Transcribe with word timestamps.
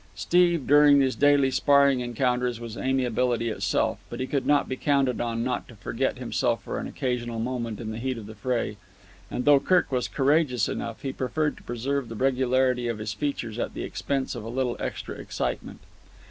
Steve, 0.15 0.65
during 0.65 0.97
these 0.97 1.15
daily 1.15 1.51
sparring 1.51 1.99
encounters, 1.99 2.59
was 2.59 2.75
amiability 2.75 3.49
itself; 3.49 3.99
but 4.09 4.19
he 4.19 4.25
could 4.25 4.47
not 4.47 4.67
be 4.67 4.75
counted 4.75 5.19
upon 5.19 5.43
not 5.43 5.67
to 5.67 5.75
forget 5.75 6.17
himself 6.17 6.63
for 6.63 6.79
an 6.79 6.87
occasional 6.87 7.37
moment 7.37 7.79
in 7.79 7.91
the 7.91 7.99
heat 7.99 8.17
of 8.17 8.25
the 8.25 8.33
fray; 8.33 8.77
and 9.29 9.45
though 9.45 9.59
Kirk 9.59 9.91
was 9.91 10.07
courageous 10.07 10.67
enough, 10.67 11.03
he 11.03 11.13
preferred 11.13 11.55
to 11.57 11.61
preserve 11.61 12.09
the 12.09 12.15
regularity 12.15 12.87
of 12.87 12.97
his 12.97 13.13
features 13.13 13.59
at 13.59 13.75
the 13.75 13.83
expense 13.83 14.33
of 14.33 14.43
a 14.43 14.49
little 14.49 14.75
extra 14.79 15.13
excitement. 15.17 15.81